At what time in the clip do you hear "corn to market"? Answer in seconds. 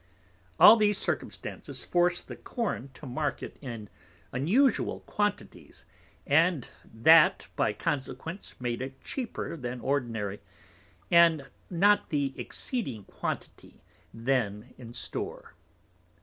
2.35-3.55